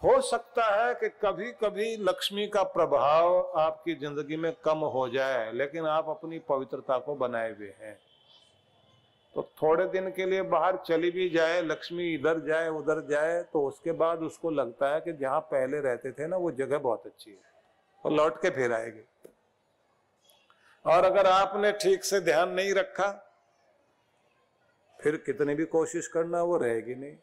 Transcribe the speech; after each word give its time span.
हो 0.00 0.20
सकता 0.22 0.64
है 0.66 0.94
कि 0.94 1.08
कभी 1.22 1.50
कभी 1.54 1.96
लक्ष्मी 2.00 2.46
का 2.48 2.62
प्रभाव 2.74 3.52
आपकी 3.58 3.94
ज़िंदगी 3.94 4.36
में 4.36 4.52
कम 4.64 4.78
हो 4.88 5.08
जाए, 5.08 5.50
लेकिन 5.52 5.86
आप 5.86 6.08
अपनी 6.08 6.38
पवित्रता 6.48 6.98
को 6.98 7.14
बनाए 7.14 7.52
हुए 7.52 7.72
हैं। 7.80 7.98
तो 9.34 9.42
थोड़े 9.62 9.86
दिन 9.88 10.10
के 10.10 10.26
लिए 10.26 10.42
बाहर 10.44 10.76
चली 10.86 11.10
भी 11.10 11.28
जाए, 11.30 11.60
लक्ष्मी 11.62 12.12
इधर 12.14 12.40
जाए, 12.46 12.68
उधर 12.70 13.06
जाए 13.10 13.42
तो 13.42 13.66
उसके 13.66 13.92
बाद 13.94 14.22
उसको 14.22 14.50
लगता 14.50 14.94
है 14.94 15.00
कि 15.00 15.12
जहाँ 15.12 15.40
पहले 15.52 15.80
रहते 15.80 16.12
थे 16.12 16.26
ना, 16.26 16.36
वो 16.36 16.50
जगह 16.52 16.78
बहुत 16.78 17.06
अच्छी 17.06 17.30
है 17.30 17.52
और 18.04 18.12
लौट 18.12 18.40
के 18.42 18.50
फिर 18.50 18.72
आएगी। 18.72 19.04
और 20.84 21.04
अगर 21.04 21.26
आपने 21.26 21.72
ठीक 21.74 22.04
से 22.04 22.20
ध्यान 22.22 22.50
नहीं 22.50 22.74
रखा, 22.74 23.10
फिर 24.98 25.16
कितनी 25.16 25.54
भी 25.54 25.64
कोशिश 25.66 26.06
करना, 26.08 26.42
वो 26.42 26.56
रहेगी 26.56 26.94
नहीं। 26.94 27.16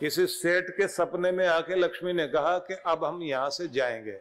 किसी 0.00 0.26
सेठ 0.26 0.70
के 0.70 0.88
सपने 0.88 1.32
में 1.32 1.46
आके 1.46 1.74
लक्ष्मी 1.74 2.12
ने 2.12 2.26
कहा 2.28 2.58
कि 2.58 2.74
अब 2.74 3.04
हम 3.04 3.22
यहाँ 3.22 3.50
से 3.50 3.68
जाएँगे। 3.68 4.20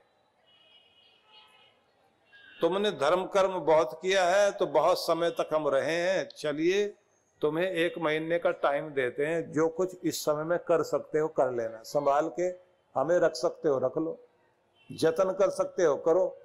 तुमने 2.62 2.92
धर्म 2.92 3.26
कर्म 3.26 3.60
बहुत 3.60 4.00
किया 4.02 4.26
है 4.26 4.52
तो 4.52 4.66
बहुत 4.66 4.98
समय 4.98 5.30
तक 5.30 5.50
हम 5.54 5.68
रहे 5.68 5.96
हैं। 5.96 6.30
चलिए, 6.38 6.94
तुम्हें 7.42 7.72
एक 7.72 7.94
महीने 8.00 8.40
का 8.40 8.52
टाइम 8.52 8.90
देते 8.90 9.26
हैं। 9.26 9.52
जो 9.52 9.68
कुछ 9.68 9.98
इस 10.04 10.26
समय 10.26 10.44
में 10.44 10.60
कर 10.60 10.84
सकते 10.84 11.20
हो, 11.20 11.28
कर 11.28 11.52
लेना। 11.52 11.84
संभाल 11.84 12.32
के 12.40 12.44
हमें 13.00 13.20
रख 13.20 13.34
सकते 13.34 13.70
हो, 13.70 13.80
रख 13.80 13.98
लो। 13.98 14.20
जतन 14.92 15.32
कर 15.32 15.50
सकते 15.50 15.84
हो, 15.84 15.96
करो। 15.96 16.38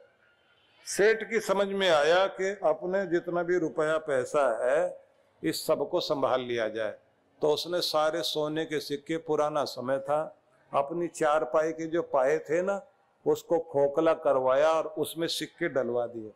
सेठ 0.86 1.30
की 1.30 1.40
समझ 1.40 1.68
में 1.68 1.90
आया 1.90 2.26
कि 2.26 2.48
अपने 2.48 3.06
जितना 3.06 3.42
भी 3.42 3.58
रुपया 3.58 3.98
पैसा 3.98 4.70
है, 4.70 5.04
इस 5.44 5.66
सबको 5.66 6.00
संभाल 6.00 6.40
लिया 6.40 6.68
जाए। 6.68 6.98
तो 7.42 7.48
उसने 7.48 7.80
सारे 7.80 8.22
सोने 8.22 8.64
के 8.64 8.80
सिक्के, 8.80 9.16
पुराना 9.16 9.64
समय 9.64 9.98
था, 9.98 10.38
अपनी 10.74 11.08
चार 11.08 11.44
पाई 11.44 11.72
के 11.72 11.86
जो 11.86 12.02
पाए 12.02 12.38
थे 12.38 12.62
ना, 12.62 12.86
उसको 13.26 13.58
खोखला 13.58 14.14
करवाया 14.14 14.70
और 14.70 14.86
उसमें 14.86 15.26
सिक्के 15.28 15.68
डलवा 15.68 16.06
दिए। 16.06 16.32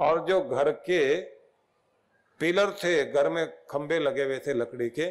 और 0.00 0.26
जो 0.26 0.40
घर 0.40 0.70
के 0.70 1.20
पिलर 2.40 2.70
थे, 2.70 3.12
घर 3.12 3.28
में 3.28 3.66
खंबे 3.70 3.98
लगे 3.98 4.24
हुए 4.24 4.38
थे 4.38 4.54
लकड़ी 4.54 4.90
के, 4.90 5.10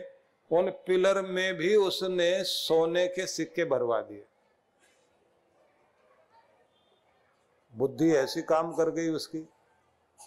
उन 0.51 0.69
पिलर 0.69 1.21
में 1.21 1.53
भी 1.53 1.75
उसने 1.75 2.43
सोने 2.43 3.07
के 3.07 3.27
सिक्के 3.27 3.65
भरवा 3.65 4.01
दिए। 4.01 4.25
बुद्धि 7.75 8.15
ऐसी 8.15 8.41
काम 8.41 8.73
कर 8.73 8.89
गई 8.89 9.09
उसकी। 9.09 9.49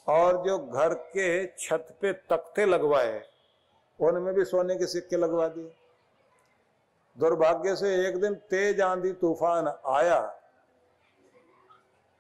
और 0.09 0.45
जो 0.45 0.59
घर 0.59 0.95
के 0.95 1.47
छत 1.47 1.99
पे 2.01 2.13
तख्ते 2.13 2.67
लगवाए 2.67 3.32
उनमें 4.03 4.33
भी 4.35 4.45
सोने 4.45 4.77
के 4.77 4.87
सिक्के 4.87 5.17
लगवा 5.17 5.49
दिए। 5.49 5.71
दुर्भाग्य 7.17 7.75
से 7.77 7.95
एक 8.07 8.21
दिन 8.21 8.35
तेज 8.51 8.81
आंधी 8.81 9.13
तूफ़ान 9.15 9.67
आया 9.89 10.21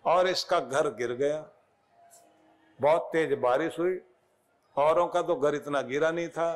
और 0.04 0.28
इसका 0.28 0.60
घर 0.60 0.88
गिर 0.94 1.12
गया। 1.14 1.44
बहुत 2.78 3.08
तेज 3.12 3.32
बारिश 3.38 3.78
हुई। 3.78 4.00
औरों 4.76 5.06
का 5.06 5.22
तो 5.22 5.36
घर 5.36 5.54
इतना 5.54 5.80
गिरा 5.82 6.10
नहीं 6.10 6.28
था। 6.28 6.50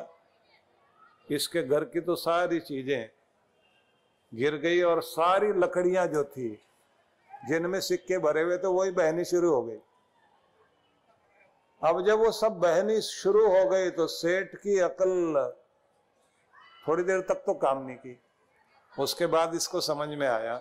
इसके 1.27 1.63
घर 1.63 1.83
की 1.85 1.99
तो 2.01 2.15
सारी 2.17 2.59
चीज़ें 2.61 3.09
गिर 4.31 4.55
गई 4.57 4.81
और 4.81 5.01
सारी 5.03 5.47
लकड़ियाँ 5.55 6.05
जो 6.07 6.23
थी, 6.25 6.49
जिनमें 7.31 7.79
सिक्के 7.81 8.17
भरे 8.17 8.41
हुए 8.41 8.57
थे 8.57 8.67
वही 8.69 8.91
बहनी 8.93 9.25
शुरू 9.25 9.53
हो 9.53 9.61
गई। 9.63 9.77
अब 11.81 12.05
जब 12.05 12.19
वो 12.19 12.31
सब 12.31 12.51
बहनी 12.59 13.01
शुरू 13.01 13.47
हो 13.47 13.65
गई 13.69 13.89
तो 13.89 14.07
सेठ 14.07 14.55
की 14.55 14.79
अकल 14.79 15.11
थोड़ी 16.87 17.03
देर 17.03 17.19
तक 17.21 17.43
तो 17.45 17.53
काम 17.55 17.85
नहीं 17.85 17.97
की। 17.97 18.19
उसके 18.93 19.25
बाद 19.27 19.53
इसको 19.55 19.81
समझ 19.81 20.07
में 20.09 20.27
आया 20.27 20.55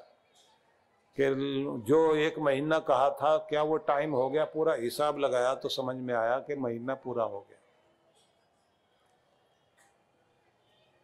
कि 1.17 1.28
जो 1.86 2.14
एक 2.17 2.39
महीना 2.39 2.78
कहा 2.81 3.11
था, 3.12 3.36
क्या 3.39 3.62
वो 3.62 3.77
टाइम 3.84 4.12
हो 4.12 4.28
गया? 4.31 4.45
पूरा 4.45 4.75
हिसाब 4.75 5.19
लगाया 5.19 5.55
तो 5.55 5.69
समझ 5.69 5.96
में 5.96 6.14
आया 6.14 6.39
कि 6.39 6.55
महीना 6.57 6.95
पूरा 6.96 7.24
हो 7.24 7.40
गया। 7.40 7.58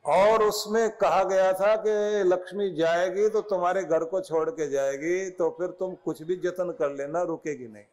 और 0.04 0.42
उसमें 0.42 0.90
कहा 0.96 1.22
गया 1.24 1.52
था 1.52 1.74
कि 1.76 2.22
लक्ष्मी 2.24 2.70
जाएगी 2.74 3.28
तो 3.28 3.40
तुम्हारे 3.40 3.82
घर 3.84 4.04
को 4.04 4.20
छोड़ 4.20 4.50
के 4.50 4.68
जाएगी 4.70 5.30
तो 5.30 5.50
फिर 5.50 5.68
तुम 5.78 5.94
कुछ 5.94 6.22
भी 6.22 6.36
जतन 6.36 6.70
कर 6.78 6.90
लेना, 6.90 7.22
रुकेगी 7.22 7.68
नहीं। 7.68 7.84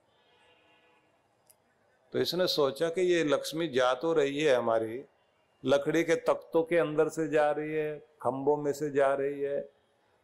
तो 2.13 2.19
इसने 2.19 2.47
सोचा 2.47 2.89
कि 2.89 3.01
ये 3.03 3.23
लक्ष्मी 3.23 3.67
जा 3.67 3.93
तो 3.93 4.13
रही 4.13 4.41
है 4.41 4.55
हमारी, 4.55 5.03
लकड़ी 5.63 6.03
के 6.03 6.15
तख्तों 6.17 6.63
के 6.63 6.77
अंदर 6.77 7.09
से 7.09 7.27
जा 7.27 7.49
रही 7.51 7.73
है, 7.73 7.97
खंभों 8.21 8.55
में 8.57 8.71
से 8.73 8.89
जा 8.91 9.13
रही 9.13 9.41
है 9.41 9.59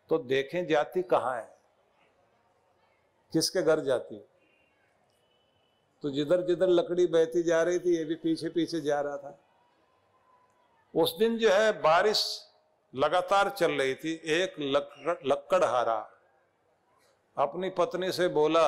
तो 0.09 0.17
देखें 0.19 0.65
जाती 0.67 1.01
कहाँ 1.03 1.35
है? 1.35 1.53
किसके 3.33 3.61
घर 3.61 3.79
जाती 3.79 4.17
तो 6.03 6.09
जिधर 6.11 6.41
जिधर 6.47 6.69
लकड़ी 6.69 7.05
बहती 7.07 7.43
जा 7.43 7.61
रही 7.63 7.79
थी, 7.79 7.95
ये 7.97 8.03
भी 8.05 8.15
पीछे 8.15 8.49
पीछे 8.49 8.81
जा 8.81 8.99
रहा 9.01 9.17
था। 9.17 9.37
उस 10.93 11.15
दिन 11.19 11.37
जो 11.37 11.49
है 11.49 11.71
बारिश 11.81 12.25
लगातार 12.93 13.49
चल 13.49 13.71
रही 13.71 13.95
थी, 13.95 14.13
एक 14.25 14.55
लकड़ 14.59 15.15
लक्कड़हारा 15.27 15.97
अपनी 17.37 17.69
पत्नी 17.69 18.11
से 18.11 18.27
बोला 18.27 18.67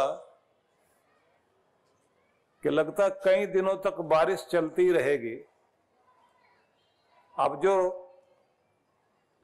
कि 2.64 2.70
लगता 2.70 3.08
कई 3.24 3.46
दिनों 3.48 3.76
तक 3.82 4.00
बारिश 4.10 4.46
चलती 4.52 4.92
रहेगी। 4.92 5.36
अब 7.36 7.60
जो 7.62 7.74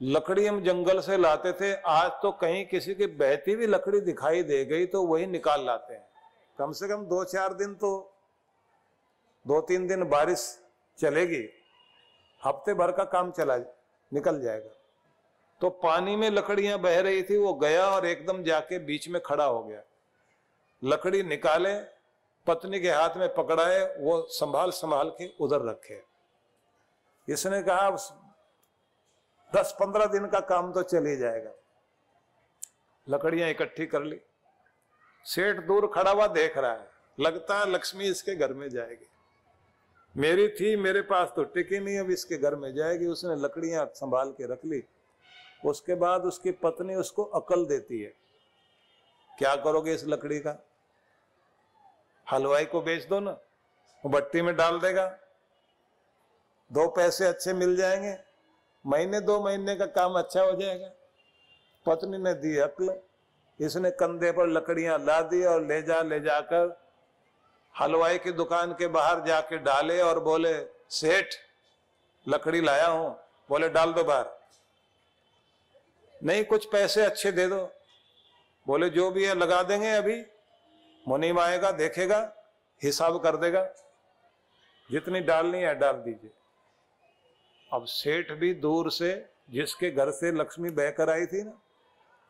लकड़ी 0.01 0.45
हम 0.45 0.61
जंगल 0.63 0.99
से 1.01 1.17
लाते 1.17 1.51
थे, 1.53 1.73
आज 1.73 2.11
तो 2.21 2.31
कहीं 2.33 2.65
किसी 2.65 2.95
की 2.95 3.05
बहती 3.15 3.53
हुई 3.53 3.67
लकड़ी 3.67 3.99
दिखाई 4.01 4.43
दे 4.43 4.63
गई 4.65 4.85
तो 4.85 5.03
वही 5.05 5.25
निकाल 5.27 5.65
लाते 5.65 5.93
हैं। 5.93 6.05
कम 6.57 6.71
से 6.71 6.87
कम 6.87 7.05
दो 7.05 7.23
चार 7.25 7.53
दिन 7.53 7.73
तो 7.75 7.91
दो 9.45 9.59
तीन 9.61 9.87
दिन 9.87 10.03
बारिश 10.09 10.41
चलेगी, 10.97 11.43
हफ़्ते 12.41 12.73
भर 12.73 12.91
का 12.91 13.03
काम 13.05 13.31
चला, 13.31 13.57
निकल 14.11 14.41
जाएगा। 14.41 14.69
तो 15.61 15.69
पानी 15.79 16.15
में 16.15 16.29
लकड़ियाँ 16.29 16.79
बह 16.79 16.99
रही 17.01 17.23
थी, 17.23 17.37
वो 17.37 17.53
गया 17.55 17.85
और 17.85 18.05
एकदम 18.05 18.43
जाके 18.43 18.79
बीच 18.81 19.07
में 19.09 19.21
खड़ा 19.21 19.45
हो 19.45 19.63
गया। 19.63 19.81
लकड़ी 20.81 21.23
निकाले 21.23 21.73
पत्नी 22.47 22.79
के 22.79 22.89
हाथ 22.91 23.17
में 23.17 23.33
पकड़ाए, 23.33 23.95
वो 23.99 24.21
संभाल 24.29 24.71
संभाल 24.71 25.09
के 25.09 25.27
उधर 25.39 25.61
रखे। 25.61 26.01
इसने 27.27 27.61
कहा 27.63 27.89
दस 29.51 29.75
पंद्रह 29.79 30.05
दिन 30.05 30.25
का 30.27 30.39
काम 30.39 30.71
तो 30.73 30.83
चल 30.83 31.05
ही 31.05 31.15
जाएगा। 31.17 31.51
लकड़ियाँ 33.07 33.49
इकट्ठी 33.49 33.85
कर 33.85 34.03
ली। 34.03 34.19
सेठ 35.25 35.59
दूर 35.59 35.87
खड़ा 35.87 36.11
हुआ 36.11 36.27
देख 36.27 36.57
रहा 36.57 36.71
है। 36.71 36.87
लगता 37.19 37.59
है 37.59 37.69
लक्ष्मी 37.69 38.05
इसके 38.05 38.35
घर 38.35 38.53
में 38.53 38.69
जाएगी। 38.69 39.05
मेरी 40.15 40.47
थी, 40.49 40.75
मेरे 40.75 41.01
पास 41.01 41.33
तो 41.35 41.43
टिकी 41.43 41.79
नहीं, 41.79 41.99
अब 41.99 42.09
इसके 42.11 42.37
घर 42.37 42.55
में 42.55 42.73
जाएगी। 42.73 43.05
उसने 43.05 43.35
लकड़ियाँ 43.35 43.85
संभाल 43.95 44.31
के 44.31 44.51
रख 44.53 44.65
ली। 44.65 44.83
उसके 45.65 45.95
बाद 45.95 46.25
उसकी 46.25 46.51
पत्नी 46.51 46.95
उसको 46.95 47.23
अकल 47.23 47.65
देती 47.65 48.01
है। 48.01 48.13
क्या 49.39 49.55
करोगे 49.55 49.93
इस 49.93 50.03
लकड़ी 50.05 50.39
का? 50.39 50.51
हलवाई 52.33 52.65
को 52.65 52.81
बेच 52.81 53.05
दो 53.05 53.19
ना, 53.19 53.31
वो 54.03 54.09
भट्टी 54.09 54.41
में 54.41 54.55
डाल 54.55 54.79
देगा। 54.79 55.05
दो 56.71 56.87
पैसे 56.87 57.25
अच्छे 57.25 57.53
मिल 57.53 57.75
जाएँगे, 57.75 58.17
महीने 58.85 59.19
दो 59.19 59.39
महीने 59.43 59.75
का 59.75 59.85
काम 59.85 60.13
अच्छा 60.13 60.41
हो 60.41 60.51
जाएगा। 60.51 60.91
पत्नी 61.85 62.17
ने 62.17 62.33
दी 62.33 62.57
अक्ल, 62.57 62.95
इसने 63.59 63.91
कंधे 63.91 64.31
पर 64.31 64.47
लकड़ियाँ 64.47 64.97
ला 64.99 65.21
दी 65.21 65.43
और 65.43 65.61
ले 65.61 65.81
जा, 65.81 66.01
ले 66.01 66.19
जाकर 66.19 66.81
हलवाई 67.75 68.17
की 68.17 68.31
दुकान 68.31 68.73
के 68.73 68.87
बाहर 68.87 69.23
जाके 69.25 69.57
डाले 69.57 70.01
और 70.01 70.19
बोले, 70.19 70.53
सेठ, 70.89 71.35
लकड़ी 72.27 72.61
लाया 72.61 72.87
हूँ। 72.87 73.19
बोले, 73.49 73.69
डाल 73.69 73.93
दो 73.93 74.03
बाहर। 74.03 74.25
नहीं, 76.23 76.43
कुछ 76.45 76.65
पैसे 76.65 77.05
अच्छे 77.05 77.31
दे 77.31 77.47
दो। 77.47 77.71
बोले, 78.67 78.89
जो 78.89 79.11
भी 79.11 79.25
है 79.25 79.35
लगा 79.35 79.63
देंगे 79.63 79.91
अभी। 79.91 80.21
मुनीम 81.07 81.39
आएगा, 81.39 81.71
देखेगा, 81.71 82.33
हिसाब 82.83 83.23
कर 83.23 83.37
देगा। 83.37 83.69
जितनी 84.91 85.19
डालनी 85.19 85.59
है, 85.59 85.75
डाल 85.75 85.93
दीजिए। 85.93 86.31
अब 87.73 87.85
सेठ 87.85 88.31
भी 88.31 88.53
दूर 88.53 88.91
से, 88.91 89.29
जिसके 89.49 89.91
घर 89.91 90.11
से 90.11 90.31
लक्ष्मी 90.31 90.69
बहकर 90.69 91.09
आई 91.09 91.25
थी 91.25 91.43
ना, 91.43 91.59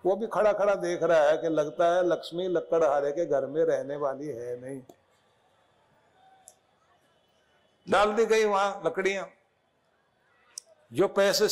वो 0.06 0.16
भी 0.16 0.28
खड़ा 0.28 0.54
खड़ा 0.54 0.76
देख 0.76 1.04
रहा 1.04 1.22
है 1.22 1.38
कि 1.38 1.50
लगता 1.50 1.96
है 1.96 2.08
लक्ष्मी 2.08 2.48
लक्कड़हारे 2.48 3.12
के 3.12 3.26
घर 3.26 3.46
में 3.46 3.64
रहने 3.64 3.96
वाली 3.96 4.28
है 4.28 4.62
नहीं। 4.62 4.82
डाल 7.90 8.14
दी 8.14 8.26
गई 8.26 8.46
वहाँ 8.46 8.82
लकड़ियाँ। 8.86 9.32
जो 10.94 11.08
पैसे 11.08 11.48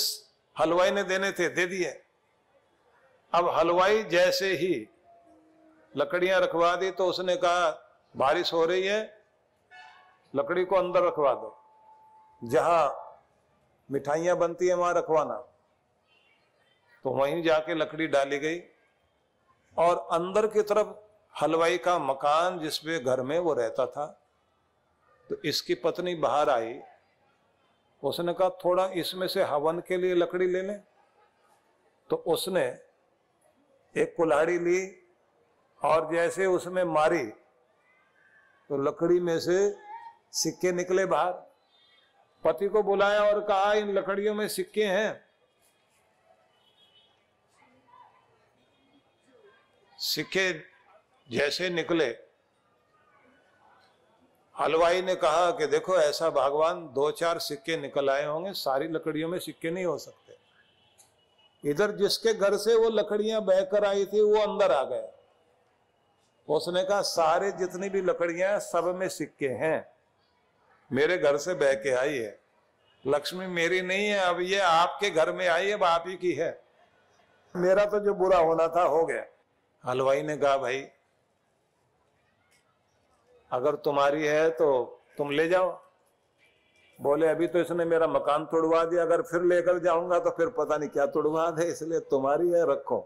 हलवाई 0.59 0.91
ने 0.91 1.03
देने 1.03 1.31
थे, 1.31 1.49
दे 1.49 1.65
दिए। 1.65 2.01
अब 3.33 3.49
हलवाई 3.49 4.03
जैसे 4.03 4.53
ही 4.53 4.87
लकड़ियाँ 5.95 6.39
रखवा 6.41 6.75
दी 6.75 6.91
तो 6.91 7.05
उसने 7.05 7.35
कहा, 7.35 7.69
बारिश 8.15 8.53
हो 8.53 8.65
रही 8.65 8.87
है, 8.87 8.99
लकड़ी 10.33 10.65
को 10.65 10.75
अंदर 10.75 11.03
रखवा 11.03 11.33
दो। 11.33 11.57
जहाँ 12.41 13.17
मिठाइयाँ 13.89 14.35
बनती 14.37 14.67
है, 14.67 14.73
वहाँ 14.73 14.93
रखवाना। 14.93 15.35
तो 17.05 17.09
वहीं 17.09 17.41
जाके 17.43 17.73
लकड़ी 17.73 18.07
डाली 18.07 18.39
गई 18.39 18.59
और 19.77 19.97
अंदर 20.11 20.47
की 20.47 20.61
तरफ़ 20.61 20.87
हलवाई 21.35 21.77
का 21.77 21.97
मकान 21.99 22.59
जिसपे 22.59 22.99
घर 22.99 23.21
में 23.21 23.37
वो 23.39 23.53
रहता 23.53 23.85
था 23.85 24.05
तो 25.29 25.35
इसकी 25.45 25.75
पत्नी 25.75 26.15
बाहर 26.15 26.49
आई। 26.49 26.79
उसने 28.03 28.33
कहा, 28.33 28.49
थोड़ा 28.65 28.85
इसमें 28.95 29.27
से 29.27 29.43
हवन 29.43 29.79
के 29.79 29.97
लिए 29.97 30.15
लकड़ी 30.15 30.47
ले 30.47 30.61
लें। 30.61 30.81
तो 32.09 32.15
उसने 32.27 32.65
एक 33.95 34.13
कुल्हाड़ी 34.17 34.57
ली 34.59 34.79
और 35.83 36.11
जैसे 36.13 36.45
उसमें 36.45 36.83
मारी 36.83 37.25
तो 38.69 38.77
लकड़ी 38.77 39.19
में 39.19 39.39
से 39.39 39.75
सिक्के 40.31 40.71
निकले 40.71 41.05
बाहर। 41.05 41.31
पति 42.43 42.67
को 42.67 42.83
बुलाया 42.83 43.23
और 43.23 43.39
कहा, 43.39 43.73
इन 43.73 43.93
लकड़ियों 43.93 44.33
में 44.35 44.47
सिक्के 44.47 44.83
हैं। 44.83 45.25
सिक्के 49.99 50.51
जैसे 51.29 51.69
निकले। 51.69 52.07
हलवाई 54.55 55.01
ने 55.01 55.15
कहा 55.15 55.51
कि 55.51 55.67
देखो, 55.67 55.97
ऐसा 55.97 56.29
भगवान 56.29 56.87
दो 56.93 57.11
चार 57.11 57.39
सिक्के 57.39 57.77
निकल 57.77 58.09
आए 58.09 58.25
होंगे, 58.25 58.53
सारी 58.53 58.87
लकड़ियों 58.87 59.29
में 59.29 59.39
सिक्के 59.39 59.71
नहीं 59.71 59.85
हो 59.85 59.97
सकते। 59.97 61.69
इधर 61.69 61.91
जिसके 61.91 62.33
घर 62.33 62.57
से 62.57 62.75
वो 62.75 62.89
लकड़ियाँ 62.89 63.41
बहकर 63.41 63.85
आई 63.85 64.05
थी, 64.05 64.21
वो 64.21 64.37
अंदर 64.37 64.71
आ 64.71 64.83
गया 64.83 65.07
उसने 66.51 66.83
कहा, 66.83 67.01
सारे 67.01 67.51
जितनी 67.51 67.89
भी 67.89 68.01
लकड़ियाँ 68.01 68.59
सब 68.59 68.93
में 68.95 69.07
सिक्के 69.09 69.47
हैं। 69.47 69.87
मेरे 70.91 71.17
घर 71.17 71.37
से 71.37 71.53
बह 71.53 71.73
के 71.73 71.91
आई 71.91 72.17
है। 72.17 72.39
लक्ष्मी, 73.07 73.47
मेरी 73.47 73.81
नहीं 73.81 74.07
है, 74.07 74.19
अब 74.19 74.39
ये 74.39 74.59
आपके 74.59 75.09
घर 75.09 75.31
में 75.31 75.47
आई 75.47 75.71
अब 75.71 75.83
आप 75.83 76.03
ही 76.07 76.15
की 76.15 76.31
है। 76.31 76.63
मेरा 77.55 77.85
तो 77.85 77.99
जो 77.99 78.13
बुरा 78.13 78.37
होना 78.37 78.67
था, 78.67 78.83
हो 78.83 79.05
गया। 79.05 79.25
हलवाई 79.83 80.21
ने 80.21 80.37
कहा, 80.37 80.57
भाई, 80.57 80.87
अगर 83.51 83.75
तुम्हारी 83.75 84.25
है 84.25 84.49
तो 84.49 84.99
तुम 85.17 85.31
ले 85.31 85.47
जाओ। 85.47 85.79
बोले, 86.99 87.27
अभी 87.27 87.47
तो 87.47 87.59
इसने 87.59 87.85
मेरा 87.85 88.07
मकान 88.07 88.45
तोड़वा 88.45 88.83
दिया, 88.85 89.01
अगर 89.01 89.21
फिर 89.21 89.41
लेकर 89.41 89.79
जाऊँगा 89.79 90.19
तो 90.19 90.29
फिर 90.29 90.47
पता 90.49 90.77
नहीं 90.77 90.89
क्या 90.89 91.05
तोड़वा 91.05 91.49
दे, 91.51 91.65
इसलिए 91.65 91.99
तुम्हारी 91.99 92.49
है, 92.49 92.71
रखो। 92.71 92.99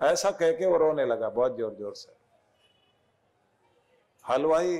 ऐसा 0.00 0.30
कह 0.30 0.52
के 0.52 0.66
वो 0.66 0.76
रोने 0.76 1.04
लगा 1.06 1.28
बहुत 1.28 1.56
ज़ोर 1.56 1.74
ज़ोर 1.74 1.94
से। 1.94 2.12
हलवाई, 4.24 4.78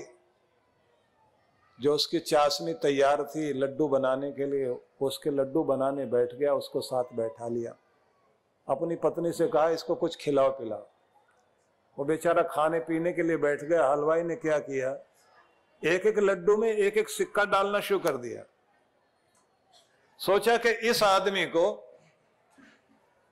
जो 1.78 1.94
उसकी 1.94 2.18
चाशनी 2.20 2.72
तैयार 2.74 3.22
थी 3.24 3.52
लड्डू 3.52 3.88
बनाने 3.88 4.30
के 4.32 4.46
लिए, 4.46 4.76
उसके 5.00 5.30
लड्डू 5.30 5.64
बनाने 5.64 6.06
बैठ 6.06 6.34
गया, 6.34 6.54
उसको 6.54 6.80
साथ 6.80 7.12
बैठा 7.14 7.48
लिया। 7.48 7.74
अपनी 8.68 8.96
पत्नी 8.96 9.32
से 9.32 9.48
कहा, 9.48 9.68
इसको 9.68 9.94
कुछ 9.94 10.16
खिलाओ, 10.16 10.50
पिलाओ। 10.50 10.86
वो 11.98 12.04
बेचारा 12.04 12.42
खाने 12.42 12.78
पीने 12.80 13.12
के 13.12 13.22
लिए 13.22 13.36
बैठ 13.36 13.64
गया। 13.64 13.86
हलवाई 13.90 14.22
ने 14.22 14.36
क्या 14.36 14.58
किया? 14.58 14.90
एक 15.82 16.06
एक 16.06 16.18
लड्डू 16.18 16.56
में 16.56 16.68
एक 16.68 16.96
एक 16.98 17.08
सिक्का 17.08 17.44
डालना 17.44 17.80
शुरू 17.80 18.00
कर 18.00 18.16
दिया। 18.16 18.44
सोचा 20.20 20.56
कि 20.56 20.70
इस 20.88 21.02
आदमी 21.02 21.44
को 21.46 21.64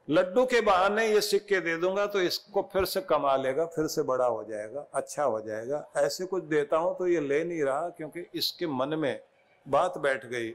लड्डू 0.08 0.44
के 0.46 0.60
बहाने 0.60 1.06
ये 1.06 1.20
सिक्के 1.20 1.60
दे 1.60 1.76
दूँगा 1.76 2.06
तो 2.06 2.20
इसको 2.20 2.62
फिर 2.72 2.84
से 2.84 3.00
कमा 3.00 3.34
लेगा, 3.36 3.64
फिर 3.66 3.86
से 3.86 4.02
बड़ा 4.02 4.26
हो 4.26 4.44
जाएगा 4.44 4.86
अच्छा 4.94 5.22
हो 5.22 5.40
जाएगा। 5.40 5.84
ऐसे 5.96 6.26
कुछ 6.26 6.44
देता 6.44 6.76
हूँ 6.76 6.96
तो 6.98 7.06
ये 7.06 7.20
ले 7.20 7.42
नहीं 7.44 7.62
रहा 7.62 7.88
क्योंकि 7.88 8.24
इसके 8.34 8.66
मन 8.68 8.98
में 8.98 9.20
बात 9.66 9.98
बैठ 9.98 10.26
गई 10.26 10.48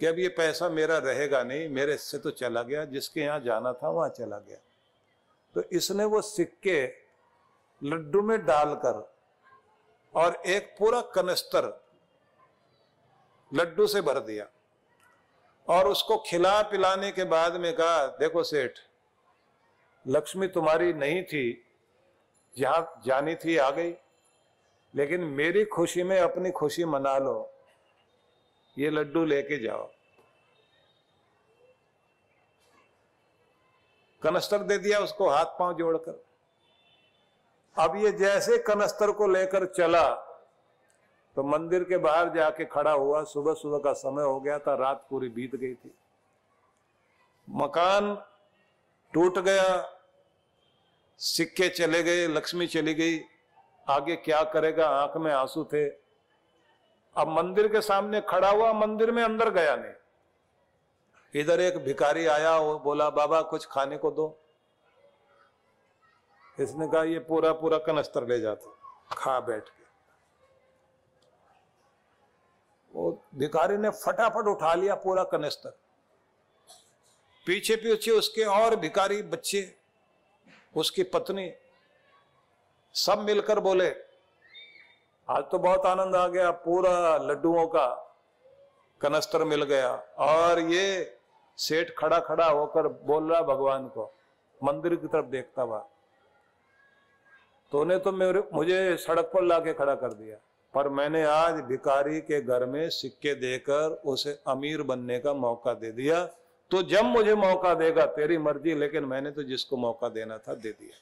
कि 0.00 0.06
अब 0.06 0.18
ये 0.18 0.28
पैसा 0.30 0.68
मेरा 0.70 0.98
रहेगा 0.98 1.42
नहीं, 1.42 1.68
मेरे 1.68 1.96
से 1.96 2.18
तो 2.18 2.30
चला 2.32 2.62
गया, 2.62 2.84
जिसके 2.84 3.20
यहाँ 3.20 3.40
जाना 3.40 3.72
था 3.72 3.88
वहाँ 3.88 4.08
चला 4.10 4.38
गया। 4.38 4.58
तो 5.54 5.62
इसने 5.72 6.04
वो 6.04 6.20
सिक्के 6.22 6.82
लड्डू 7.82 8.22
में 8.22 8.38
डालकर 8.46 9.06
और 10.14 10.42
एक 10.46 10.74
पूरा 10.78 11.00
कनस्तर 11.14 11.78
लड्डू 13.52 13.86
से 13.86 14.00
भर 14.00 14.18
दिया। 14.20 14.46
और 15.68 15.88
उसको 15.88 16.16
खिला 16.26 16.62
पिलाने 16.62 17.12
के 17.12 17.24
बाद 17.24 17.56
में 17.56 17.72
कहा, 17.72 18.06
देखो 18.06 18.42
सेठ, 18.42 18.72
लक्ष्मी 20.08 20.48
तुम्हारी 20.48 20.92
नहीं 20.92 21.22
थी 21.22 21.64
जहाँ 22.58 23.02
जानी 23.06 23.34
थी, 23.34 23.56
आ 23.56 23.70
गई। 23.70 23.94
लेकिन 24.94 25.20
मेरी 25.20 25.64
खुशी 25.64 26.02
में 26.02 26.20
अपनी 26.20 26.50
खुशी 26.50 26.84
मना 26.84 27.18
लो। 27.18 27.52
ये 28.78 28.90
लड्डू 28.90 29.24
लेके 29.24 29.58
जाओ। 29.58 29.90
कनस्तर 34.22 34.58
दे 34.58 34.78
दिया 34.78 34.98
उसको 34.98 35.28
हाथ 35.28 35.44
पाँव 35.44 35.74
जोड़कर। 35.74 36.24
अब 37.78 37.96
ये 37.96 38.12
जैसे 38.12 38.58
कनस्तर 38.58 39.10
को 39.10 39.26
लेकर 39.26 39.66
चला 39.66 40.31
तो 41.36 41.42
मंदिर 41.42 41.84
के 41.84 41.96
बाहर 41.96 42.28
जाके 42.28 42.64
खड़ा 42.64 42.92
हुआ 42.92 43.22
सुबह 43.24 43.54
सुबह 43.54 43.78
का 43.78 43.92
समय 43.92 44.22
हो 44.22 44.40
गया 44.40 44.58
था, 44.58 44.74
रात 44.74 45.06
पूरी 45.10 45.28
बीत 45.28 45.56
गई 45.56 45.74
थी। 45.74 45.94
मकान 47.48 48.14
टूट 49.12 49.38
गया, 49.38 49.98
सिक्के 51.20 51.68
चले 51.68 52.02
गए, 52.02 52.26
लक्ष्मी 52.26 52.66
चली 52.66 52.94
गई। 52.94 53.20
आगे 53.88 54.16
क्या 54.16 54.42
करेगा? 54.44 54.88
आँख 54.88 55.16
में 55.16 55.32
आँसू 55.32 55.64
थे। 55.64 55.88
अब 57.16 57.28
मंदिर 57.28 57.68
के 57.68 57.80
सामने 57.80 58.20
खड़ा 58.20 58.50
हुआ, 58.50 58.72
मंदिर 58.72 59.10
में 59.10 59.22
अंदर 59.22 59.50
गया 59.50 59.76
नहीं। 59.76 61.40
इधर 61.40 61.60
एक 61.60 61.76
भिखारी 61.78 62.26
आया 62.26 62.56
वो 62.56 62.78
बोला, 62.78 63.10
बाबा, 63.10 63.40
कुछ 63.42 63.66
खाने 63.66 63.96
को 63.96 64.10
दो। 64.10 64.38
इसने 66.58 66.88
कहा, 66.88 67.02
ये 67.02 67.18
पूरा 67.18 67.52
पूरा 67.52 67.78
कनस्तर 67.78 68.26
ले 68.28 68.40
जाते, 68.40 68.70
खा 69.14 69.38
बैठ 69.40 69.68
के। 69.68 69.81
वो 72.94 73.10
भिखारी 73.34 73.76
ने 73.78 73.90
फटाफट 73.96 74.46
उठा 74.48 74.74
लिया 74.74 74.94
पूरा 74.96 75.24
कनेस्तर 75.24 75.76
पीछे 77.46 77.76
पीछे 77.76 78.10
उसके 78.12 78.44
और 78.46 78.76
भिखारी 78.76 79.22
बच्चे, 79.24 79.62
उसकी 80.74 81.02
पत्नी, 81.04 81.50
सब 82.94 83.18
मिलकर 83.20 83.60
बोले, 83.60 83.88
आज 85.28 85.44
तो 85.50 85.58
बहुत 85.58 85.86
आनंद 85.86 86.16
आ 86.16 86.26
गया, 86.28 86.50
पूरा 86.50 87.16
लड्डुओं 87.20 87.66
का 87.66 87.86
कनस्तर 89.00 89.44
मिल 89.44 89.62
गया। 89.64 89.90
और 90.18 90.60
ये 90.60 91.18
सेठ 91.58 91.90
खड़ा 91.98 92.18
खड़ा 92.20 92.48
होकर 92.48 92.88
बोल 93.06 93.32
रहा 93.32 93.40
भगवान 93.44 93.88
को, 93.88 94.12
मंदिर 94.60 94.96
की 94.96 95.06
तरफ़ 95.06 95.26
देखता 95.26 95.62
हुआ 95.62 95.84
तो 97.72 97.80
उन्हें 97.80 98.00
तो 98.00 98.12
मेरे, 98.12 98.42
मुझे 98.52 98.96
सड़क 98.98 99.30
पर 99.34 99.42
लाके 99.42 99.72
खड़ा 99.74 99.94
कर 99.96 100.12
दिया। 100.14 100.36
पर 100.74 100.88
मैंने 100.88 101.24
आज 101.24 101.54
भिकारी 101.54 102.20
के 102.20 102.40
घर 102.40 102.66
में 102.66 102.90
सिक्के 102.90 103.34
देकर 103.34 104.02
उसे 104.04 104.38
अमीर 104.46 104.82
बनने 104.82 105.18
का 105.18 105.34
मौका 105.34 105.74
दे 105.74 105.92
दिया। 105.92 106.24
तो 106.70 106.82
जब 106.82 107.04
मुझे 107.04 107.34
मौका 107.34 107.74
देगा, 107.74 108.06
तेरी 108.06 108.38
मर्ज़ी, 108.38 108.74
लेकिन 108.74 109.04
मैंने 109.04 109.30
तो 109.30 109.42
जिसको 109.42 109.76
मौका 109.76 110.08
देना 110.08 110.38
था 110.38 110.54
दे 110.54 110.70
दिया। 110.70 110.98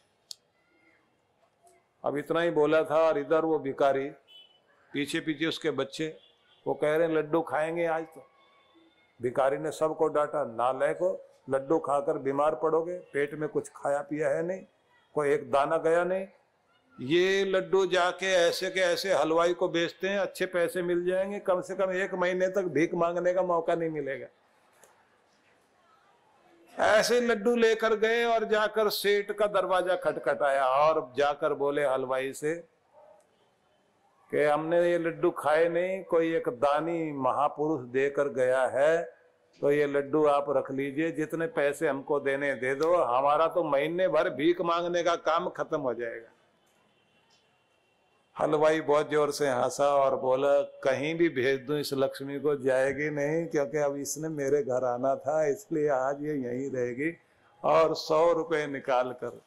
अब 2.05 2.17
इतना 2.17 2.41
ही 2.41 2.51
बोला 2.51 2.83
था, 2.85 2.97
और 2.97 3.19
इधर 3.19 3.45
वो 3.45 3.59
भिकारी 3.59 4.09
पीछे 4.93 5.21
पीछे 5.21 5.47
उसके 5.47 5.71
बच्चे, 5.71 6.19
वो 6.67 6.75
कह 6.75 6.97
रहे 6.97 7.09
हैं, 7.09 7.15
लड्डू 7.15 7.41
खाएँगे 7.41 7.87
आज 7.87 8.05
तो। 8.05 8.27
भिकारी 9.23 9.59
ने 9.59 9.71
सबको 9.71 10.09
डांटा 10.09 10.45
नालय 10.45 10.95
को, 10.95 11.27
लड्डू 11.51 11.79
खाकर 11.79 12.19
बीमार 12.19 12.55
पड़ोगे, 12.55 12.99
पेट 12.99 13.35
में 13.35 13.49
कुछ 13.49 13.69
खाया 13.77 14.01
पिया 14.01 14.29
है 14.29 14.43
नहीं, 14.43 14.65
कोई 15.15 15.31
एक 15.31 15.51
दाना 15.51 15.77
गया 15.77 16.05
नहीं 16.05 16.27
ये 17.01 17.45
लड्डू 17.45 17.85
जाके 17.87 18.27
ऐसे 18.29 18.71
के 18.71 18.81
ऐसे 18.83 19.13
हलवाई 19.13 19.55
को 19.55 19.69
बेचते 19.69 20.09
हैं, 20.09 20.19
अच्छे 20.19 20.47
पैसे 20.47 20.83
मिल 20.83 21.05
जाएँगे, 21.05 21.39
कम 21.41 21.61
से 21.61 21.75
कम 21.75 21.93
एक 21.95 22.15
महीने 22.15 22.49
तक 22.49 22.65
भीख 22.71 22.95
मांगने 22.95 23.33
का 23.35 23.43
मौका 23.43 23.75
नहीं 23.75 23.91
मिलेगा। 23.91 24.27
ऐसे 26.75 27.21
लड्डू 27.21 27.55
लेकर 27.57 27.95
गए 27.97 28.25
और 28.25 28.45
जाकर 28.45 28.89
सेठ 28.91 29.31
का 29.33 29.47
दरवाज़ा 29.49 29.95
खटखटाया 29.97 30.65
और 30.67 31.01
जाकर 31.17 31.55
बोले 31.55 31.85
हलवाई 31.85 32.33
से 32.33 32.55
कि 34.31 34.45
हमने 34.45 34.81
ये 34.91 34.99
लड्डू 34.99 35.31
खाए 35.31 35.69
नहीं, 35.69 36.03
कोई 36.05 36.35
एक 36.37 36.49
दानी 36.49 37.13
महापुरुष 37.13 37.81
देकर 37.91 38.29
गया 38.33 38.63
है 38.69 39.03
तो 39.61 39.71
ये 39.71 39.87
लड्डू 39.87 40.25
आप 40.27 40.47
रख 40.49 40.71
लीजिए, 40.71 41.11
जितने 41.13 41.47
पैसे 41.49 41.89
हमको 41.89 42.21
देने 42.21 42.55
दे 42.57 42.75
दो, 42.75 42.95
हमारा 42.95 43.47
तो 43.47 43.65
महीने 43.65 44.09
भर 44.09 44.31
भीख 44.31 44.61
मांगने 44.63 45.03
का 45.03 45.15
काम 45.17 45.49
खत्म 45.49 45.81
हो 45.81 45.95
जाएगा। 45.95 46.29
हलवाई 48.37 48.81
बहुत 48.81 49.11
ज़ोर 49.11 49.31
से 49.33 49.49
हंसा 49.49 49.87
और 49.95 50.17
बोला, 50.17 50.61
कहीं 50.85 51.15
भी 51.15 51.29
भेज 51.29 51.61
दूँ 51.61 51.79
इस 51.79 51.93
लक्ष्मी 51.95 52.39
को, 52.41 52.55
जाएगी 52.59 53.09
नहीं, 53.11 53.47
क्योंकि 53.47 53.79
अब 53.79 53.97
इसने 53.97 54.29
मेरे 54.31 54.63
घर 54.63 54.85
आना 54.85 55.15
था, 55.17 55.45
इसलिए 55.47 55.89
आज 55.91 56.25
ये 56.25 56.35
यहीं 56.37 56.71
रहेगी 56.71 57.13
और 57.63 57.95
सौ 57.97 58.33
रुपए 58.33 58.67
निकाल 58.67 59.13
कर. 59.15 59.41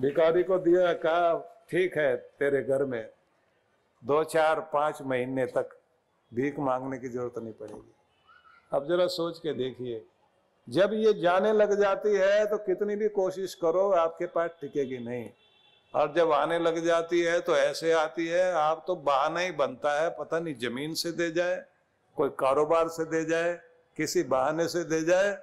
भिखारी 0.00 0.42
को 0.42 0.58
दिया, 0.58 0.92
कहा, 0.94 1.36
ठीक 1.70 1.96
है, 1.98 2.16
तेरे 2.16 2.62
घर 2.62 2.84
में 2.84 3.08
दो, 4.02 4.22
चार, 4.24 4.60
पाँच 4.72 5.02
महीने 5.02 5.46
तक 5.48 5.78
भीख 6.32 6.58
मांगने 6.58 6.98
की 6.98 7.08
ज़रूरत 7.08 7.38
नहीं 7.38 7.52
पड़ेगी। 7.54 7.92
अब 8.72 8.88
जरा 8.88 9.06
सोच 9.12 9.38
के 9.38 9.52
देखिए, 9.54 10.04
जब 10.68 10.90
ये 10.94 11.12
जाने 11.14 11.52
लग 11.52 11.80
जाती 11.80 12.14
है 12.14 12.46
तो 12.46 12.56
कितनी 12.58 12.96
भी 12.96 13.08
कोशिश 13.10 13.54
करो, 13.54 13.90
आपके 13.92 14.26
पास 14.28 14.50
टिकेगी 14.60 14.98
नहीं। 15.00 15.28
और 15.96 16.12
जब 16.14 16.32
आने 16.32 16.58
लग 16.58 16.84
जाती 16.84 17.20
है 17.20 17.38
तो 17.40 17.56
ऐसे 17.56 17.92
आती 17.94 18.26
है, 18.26 18.52
आप 18.52 18.84
तो 18.86 18.96
बहाना 18.96 19.40
ही 19.40 19.50
बनता 19.54 20.00
है, 20.00 20.08
पता 20.10 20.38
नहीं 20.40 20.54
ज़मीन 20.56 20.94
से 20.94 21.12
दे 21.12 21.30
जाए, 21.32 21.64
कोई 22.16 22.28
कारोबार 22.38 22.88
से 22.88 23.04
दे 23.06 23.24
जाए, 23.24 23.54
किसी 23.96 24.22
बहाने 24.24 24.68
से 24.68 24.84
दे 24.84 25.00
जाए। 25.02 25.36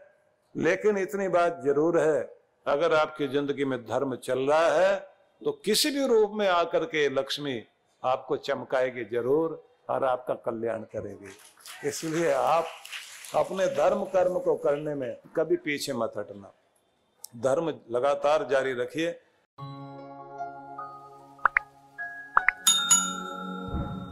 लेकिन 0.55 0.97
इतनी 0.97 1.27
बात 1.29 1.61
ज़रूर 1.65 1.99
है, 1.99 2.21
अगर 2.65 2.93
आपकी 2.95 3.27
ज़िंदगी 3.27 3.65
में 3.65 3.79
धर्म 3.85 4.15
चल 4.17 4.39
रहा 4.41 4.67
है 4.71 4.95
तो 5.41 5.51
किसी 5.65 5.89
भी 5.91 6.05
रूप 6.07 6.31
में 6.33 6.47
आकर 6.47 6.83
के 6.85 7.07
लक्ष्मी 7.11 7.61
आपको 8.03 8.35
चमकाएगी 8.39 9.03
ज़रूर 9.07 9.61
और 9.89 10.03
आपका 10.05 10.33
कल्याण 10.45 10.81
करेगी। 10.93 11.87
इसलिए 11.87 12.31
आप 12.31 12.67
अपने 13.35 13.65
धर्म 13.75 14.03
कर्म 14.13 14.39
को 14.39 14.55
करने 14.57 14.93
में 14.95 15.15
कभी 15.35 15.55
पीछे 15.57 15.93
मत 15.93 16.13
हटना। 16.17 16.51
धर्म 17.41 17.69
लगातार 17.91 18.47
जारी 18.51 18.73
रखिए 18.73 19.09